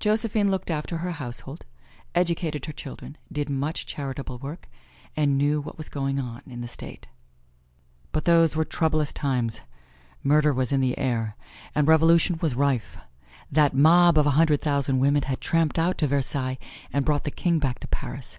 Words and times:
Josephine 0.00 0.50
looked 0.50 0.70
after 0.70 0.98
her 0.98 1.12
household, 1.12 1.64
educated 2.14 2.66
her 2.66 2.74
children, 2.74 3.16
did 3.32 3.48
much 3.48 3.86
charitable 3.86 4.36
work, 4.38 4.68
and 5.16 5.38
knew 5.38 5.62
what 5.62 5.78
was 5.78 5.88
going 5.88 6.18
on 6.20 6.42
in 6.46 6.60
the 6.60 6.68
State. 6.68 7.06
But 8.12 8.26
those 8.26 8.54
were 8.54 8.66
troublous 8.66 9.14
times. 9.14 9.62
Murder 10.22 10.52
was 10.52 10.72
in 10.72 10.82
the 10.82 10.98
air 10.98 11.36
and 11.74 11.88
revolution 11.88 12.38
was 12.42 12.54
rife. 12.54 12.98
That 13.50 13.72
mob 13.72 14.18
of 14.18 14.26
a 14.26 14.30
hundred 14.36 14.60
thousand 14.60 14.98
women 14.98 15.22
had 15.22 15.40
tramped 15.40 15.78
out 15.78 15.96
to 15.96 16.06
Versailles 16.06 16.58
and 16.92 17.06
brought 17.06 17.24
the 17.24 17.30
king 17.30 17.58
back 17.58 17.78
to 17.78 17.88
Paris. 17.88 18.38